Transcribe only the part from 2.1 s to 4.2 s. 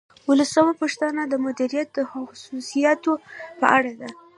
خصوصیاتو په اړه ده.